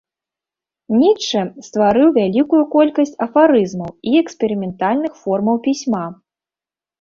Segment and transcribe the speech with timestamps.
[1.01, 6.03] Ніцшэ стварыў вялікую колькасць афарызмаў і эксперыментальных формаў пісьма.